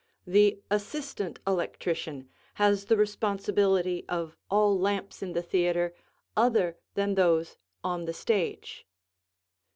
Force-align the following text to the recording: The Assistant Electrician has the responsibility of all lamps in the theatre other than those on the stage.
The 0.25 0.59
Assistant 0.71 1.37
Electrician 1.45 2.27
has 2.55 2.85
the 2.85 2.97
responsibility 2.97 4.03
of 4.09 4.35
all 4.49 4.75
lamps 4.79 5.21
in 5.21 5.33
the 5.33 5.43
theatre 5.43 5.93
other 6.35 6.75
than 6.95 7.13
those 7.13 7.57
on 7.83 8.05
the 8.05 8.13
stage. 8.15 8.87